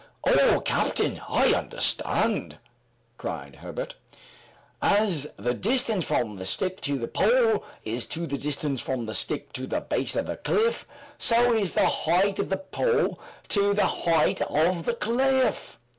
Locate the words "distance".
5.53-6.05, 8.39-8.81